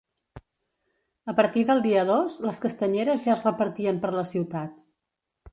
A 1.33 1.35
partir 1.41 1.65
del 1.67 1.83
dia 1.87 2.07
dos, 2.11 2.39
les 2.47 2.63
castanyeres 2.65 3.29
ja 3.29 3.37
es 3.37 3.47
repartien 3.51 4.03
per 4.07 4.15
la 4.21 4.29
ciutat. 4.35 4.85